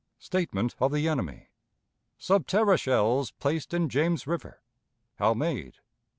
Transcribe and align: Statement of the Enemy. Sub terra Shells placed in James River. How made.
Statement 0.17 0.75
of 0.79 0.91
the 0.91 1.07
Enemy. 1.07 1.49
Sub 2.17 2.47
terra 2.47 2.75
Shells 2.75 3.29
placed 3.33 3.71
in 3.71 3.87
James 3.87 4.25
River. 4.25 4.63
How 5.17 5.35
made. 5.35 5.75